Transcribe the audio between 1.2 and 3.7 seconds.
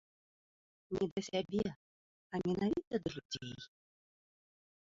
сябе, а менавіта да людзей.